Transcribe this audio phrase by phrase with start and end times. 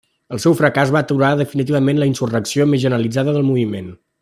[0.35, 3.95] El seu fracàs va aturar definitivament la insurrecció més generalitzada del moviment.